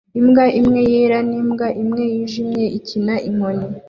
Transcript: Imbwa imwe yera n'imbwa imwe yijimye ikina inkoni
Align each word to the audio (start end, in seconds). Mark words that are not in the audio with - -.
Imbwa 0.19 0.45
imwe 0.59 0.79
yera 0.91 1.17
n'imbwa 1.29 1.67
imwe 1.81 2.03
yijimye 2.13 2.65
ikina 2.77 3.15
inkoni 3.29 3.65